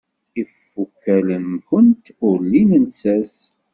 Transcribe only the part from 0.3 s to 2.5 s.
Ifukal-nwent ur